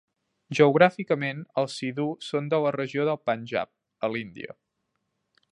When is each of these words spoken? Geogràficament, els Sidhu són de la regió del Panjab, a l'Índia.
Geogràficament, 0.59 1.43
els 1.63 1.75
Sidhu 1.81 2.07
són 2.29 2.49
de 2.55 2.63
la 2.65 2.73
regió 2.79 3.07
del 3.13 3.23
Panjab, 3.31 3.73
a 4.09 4.13
l'Índia. 4.15 4.61